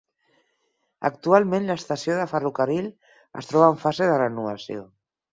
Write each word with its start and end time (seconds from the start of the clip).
Actualment 1.09 1.67
l'estació 1.67 2.15
de 2.19 2.25
ferrocarril 2.31 2.87
es 3.41 3.51
troba 3.51 3.67
en 3.75 3.77
fase 3.83 4.07
de 4.13 4.15
renovació. 4.23 4.83